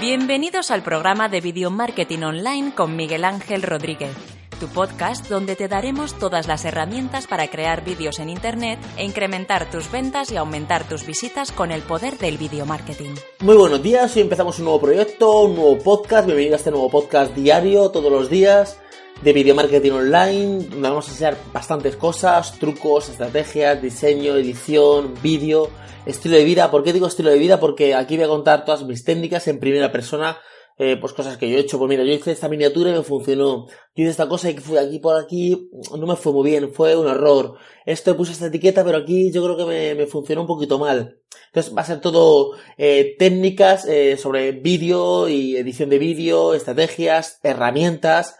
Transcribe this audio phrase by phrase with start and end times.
[0.00, 4.14] Bienvenidos al programa de Video Marketing Online con Miguel Ángel Rodríguez,
[4.60, 9.70] tu podcast donde te daremos todas las herramientas para crear vídeos en Internet e incrementar
[9.70, 13.14] tus ventas y aumentar tus visitas con el poder del video marketing.
[13.40, 16.90] Muy buenos días, hoy empezamos un nuevo proyecto, un nuevo podcast, bienvenido a este nuevo
[16.90, 18.78] podcast diario, todos los días,
[19.22, 25.70] de video marketing online, vamos a enseñar bastantes cosas, trucos, estrategias, diseño, edición, vídeo,
[26.04, 26.70] estilo de vida.
[26.70, 27.58] ¿Por qué digo estilo de vida?
[27.58, 30.38] Porque aquí voy a contar todas mis técnicas en primera persona,
[30.78, 31.78] eh, pues cosas que yo he hecho.
[31.78, 33.66] Pues mira, yo hice esta miniatura y me funcionó.
[33.66, 36.94] Yo hice esta cosa y fui aquí por aquí, no me fue muy bien, fue
[36.94, 37.54] un error.
[37.86, 41.18] Esto puse esta etiqueta, pero aquí yo creo que me, me funcionó un poquito mal.
[41.46, 47.40] Entonces va a ser todo eh, técnicas eh, sobre vídeo y edición de vídeo, estrategias,
[47.42, 48.36] herramientas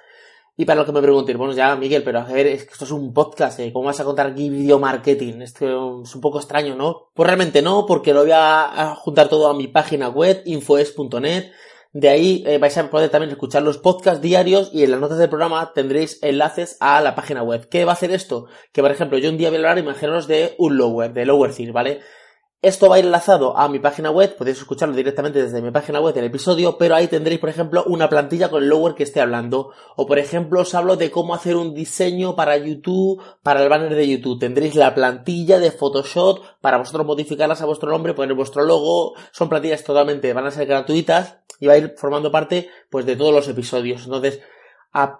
[0.58, 2.86] y para lo que me preguntéis, bueno, ya, Miguel, pero a ver, es que esto
[2.86, 3.70] es un podcast, ¿eh?
[3.72, 5.42] ¿cómo vas a contar video marketing?
[5.42, 7.10] Esto es un poco extraño, ¿no?
[7.12, 11.52] Pues realmente no, porque lo voy a, juntar todo a mi página web, infoes.net.
[11.92, 15.18] De ahí eh, vais a poder también escuchar los podcasts diarios y en las notas
[15.18, 17.68] del programa tendréis enlaces a la página web.
[17.68, 18.46] ¿Qué va a hacer esto?
[18.72, 21.54] Que, por ejemplo, yo un día voy a hablar, imaginaros, de un lower, de lower
[21.54, 22.00] thing, ¿vale?
[22.62, 26.00] Esto va a ir enlazado a mi página web, podéis escucharlo directamente desde mi página
[26.00, 29.20] web del episodio, pero ahí tendréis, por ejemplo, una plantilla con el lower que esté
[29.20, 29.72] hablando.
[29.94, 33.94] O, por ejemplo, os hablo de cómo hacer un diseño para YouTube, para el banner
[33.94, 34.40] de YouTube.
[34.40, 39.12] Tendréis la plantilla de Photoshop para vosotros modificarlas a vuestro nombre, poner vuestro logo.
[39.32, 43.16] Son plantillas totalmente, van a ser gratuitas y va a ir formando parte, pues, de
[43.16, 44.04] todos los episodios.
[44.06, 44.40] Entonces,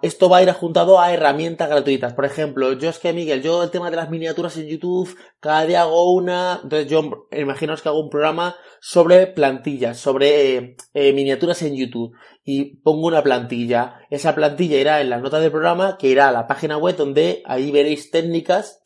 [0.01, 2.13] esto va a ir adjuntado a herramientas gratuitas.
[2.13, 5.65] Por ejemplo, yo es que, Miguel, yo el tema de las miniaturas en YouTube, cada
[5.65, 11.13] día hago una, entonces yo imaginaos que hago un programa sobre plantillas, sobre eh, eh,
[11.13, 13.99] miniaturas en YouTube y pongo una plantilla.
[14.09, 17.43] Esa plantilla irá en las notas del programa, que irá a la página web donde
[17.45, 18.81] ahí veréis técnicas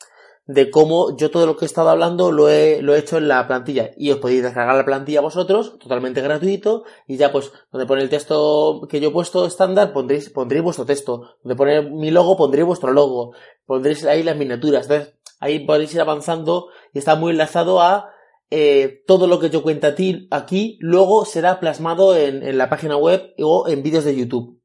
[0.53, 3.27] de cómo yo todo lo que he estado hablando lo he, lo he hecho en
[3.29, 3.91] la plantilla.
[3.95, 8.09] Y os podéis descargar la plantilla vosotros, totalmente gratuito, y ya pues donde pone el
[8.09, 12.65] texto que yo he puesto estándar, pondréis, pondréis vuestro texto, donde pone mi logo, pondréis
[12.65, 13.33] vuestro logo,
[13.65, 18.09] pondréis ahí las miniaturas, entonces ahí podéis ir avanzando y está muy enlazado a
[18.49, 23.33] eh, todo lo que yo cuento aquí, luego será plasmado en, en la página web
[23.39, 24.60] o en vídeos de YouTube.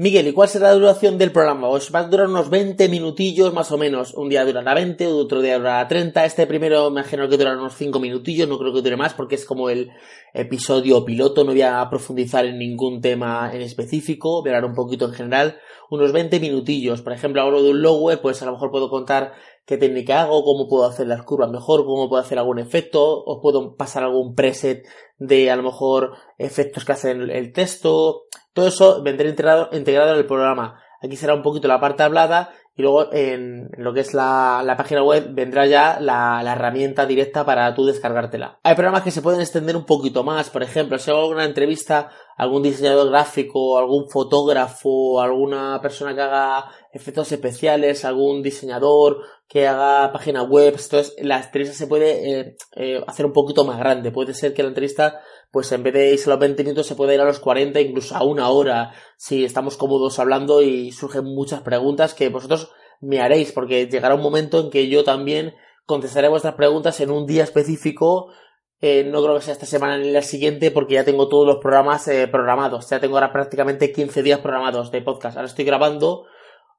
[0.00, 1.66] Miguel, ¿y cuál será la duración del programa?
[1.66, 4.14] Os va a durar unos 20 minutillos más o menos.
[4.14, 6.24] Un día durará 20, otro día durará 30.
[6.24, 9.34] Este primero me imagino que durará unos 5 minutillos, no creo que dure más porque
[9.34, 9.90] es como el
[10.34, 14.76] episodio piloto, no voy a profundizar en ningún tema en específico, voy a hablar un
[14.76, 15.58] poquito en general.
[15.90, 17.02] Unos 20 minutillos.
[17.02, 19.32] Por ejemplo, hablo de un logo, pues a lo mejor puedo contar
[19.68, 23.40] qué técnica hago, cómo puedo hacer las curvas mejor, cómo puedo hacer algún efecto, os
[23.42, 28.22] puedo pasar algún preset de a lo mejor efectos que hacen el texto,
[28.54, 30.80] todo eso vendrá integrado, integrado en el programa.
[31.02, 35.02] Aquí será un poquito la parte hablada y luego en lo que es la, página
[35.02, 38.60] web vendrá ya la, herramienta directa para tú descargártela.
[38.62, 42.08] Hay programas que se pueden extender un poquito más, por ejemplo, si hago alguna entrevista
[42.36, 49.18] a algún diseñador gráfico, algún fotógrafo, alguna persona que haga efectos especiales, algún diseñador
[49.48, 53.78] que haga página web, entonces la entrevista se puede eh, eh, hacer un poquito más
[53.78, 54.10] grande.
[54.10, 55.20] Puede ser que la entrevista
[55.50, 57.80] pues en vez de irse a los 20 minutos se puede ir a los 40,
[57.80, 62.70] incluso a una hora, si estamos cómodos hablando y surgen muchas preguntas que vosotros
[63.00, 65.54] me haréis, porque llegará un momento en que yo también
[65.86, 68.30] contestaré vuestras preguntas en un día específico.
[68.80, 71.56] Eh, no creo que sea esta semana ni la siguiente porque ya tengo todos los
[71.56, 72.90] programas eh, programados.
[72.90, 75.36] Ya tengo ahora prácticamente 15 días programados de podcast.
[75.36, 76.26] Ahora estoy grabando.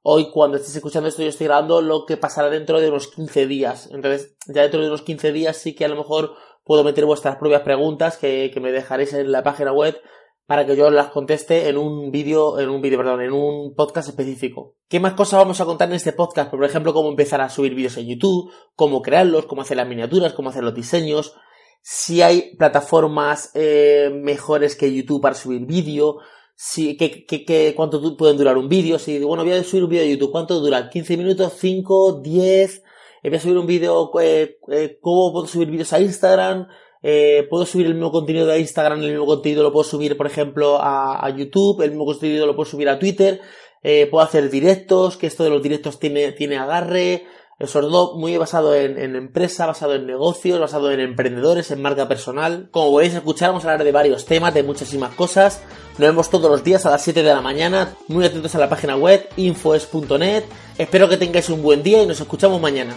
[0.02, 3.46] Hoy cuando estéis escuchando esto yo estoy grabando lo que pasará dentro de unos 15
[3.46, 3.88] días.
[3.92, 6.34] Entonces ya dentro de unos 15 días sí que a lo mejor
[6.64, 10.00] puedo meter vuestras propias preguntas que, me dejaréis en la página web
[10.46, 14.08] para que yo las conteste en un vídeo, en un vídeo, perdón, en un podcast
[14.08, 14.74] específico.
[14.88, 16.50] ¿Qué más cosas vamos a contar en este podcast?
[16.50, 20.32] Por ejemplo, cómo empezar a subir vídeos en YouTube, cómo crearlos, cómo hacer las miniaturas,
[20.32, 21.36] cómo hacer los diseños,
[21.82, 26.18] si hay plataformas eh, mejores que YouTube para subir vídeo,
[26.62, 30.04] si, que, que, cuánto pueden durar un vídeo, si, bueno, voy a subir un vídeo
[30.04, 30.90] de YouTube, ¿cuánto dura?
[30.90, 31.54] ¿15 minutos?
[31.58, 32.22] ¿5?
[32.22, 32.82] ¿10?
[33.22, 36.68] voy a subir un vídeo, eh, eh, cómo puedo subir vídeos a Instagram,
[37.02, 40.26] eh, puedo subir el mismo contenido de Instagram, el mismo contenido lo puedo subir, por
[40.26, 43.40] ejemplo, a, YouTube, el mismo contenido lo puedo subir a Twitter,
[44.10, 47.24] puedo hacer directos, que esto de los directos tiene, tiene agarre,
[47.66, 52.08] sobre todo muy basado en, en, empresa, basado en negocios, basado en emprendedores, en marca
[52.08, 52.68] personal.
[52.70, 55.60] Como podéis escuchar, vamos a hablar de varios temas, de muchísimas cosas.
[55.98, 57.94] Nos vemos todos los días a las 7 de la mañana.
[58.08, 60.44] Muy atentos a la página web infoes.net.
[60.78, 62.96] Espero que tengáis un buen día y nos escuchamos mañana.